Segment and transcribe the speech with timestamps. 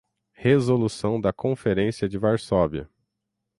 [0.33, 2.89] Resolução da Conferência de Varsóvia